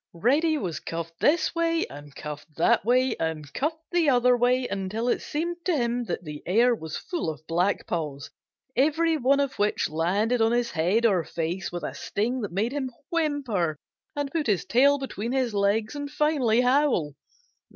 Reddy 0.15 0.57
was 0.57 0.79
cuffed 0.79 1.19
this 1.19 1.53
way 1.53 1.85
and 1.85 2.15
cuffed 2.15 2.55
that 2.55 2.83
way 2.83 3.15
and 3.19 3.53
cuffed 3.53 3.91
the 3.91 4.09
other 4.09 4.35
way 4.35 4.67
until 4.67 5.07
it 5.07 5.21
seemed 5.21 5.57
to 5.65 5.77
him 5.77 6.05
that 6.05 6.23
the 6.23 6.41
air 6.47 6.73
was 6.73 6.97
full 6.97 7.29
of 7.29 7.45
black 7.45 7.85
paws, 7.85 8.31
every 8.75 9.15
one 9.17 9.39
of 9.39 9.59
which 9.59 9.91
landed 9.91 10.41
on 10.41 10.53
his 10.53 10.71
head 10.71 11.05
or 11.05 11.23
face 11.23 11.71
with 11.71 11.83
a 11.83 11.93
sting 11.93 12.41
that 12.41 12.51
made 12.51 12.71
him 12.71 12.89
whimper 13.09 13.77
and 14.15 14.31
put 14.31 14.47
his 14.47 14.65
tail 14.65 14.97
between 14.97 15.33
his 15.33 15.53
legs, 15.53 15.93
and 15.93 16.09
finally 16.09 16.61
howl. 16.61 17.13